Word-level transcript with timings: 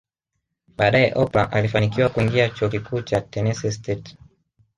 Baadae 0.75 1.13
Oprah 1.15 1.51
alifanikiwa 1.53 2.09
kuingia 2.09 2.49
chuo 2.49 2.69
kikuu 2.69 3.01
cha 3.01 3.21
Tenesse 3.21 3.71
State 3.71 4.17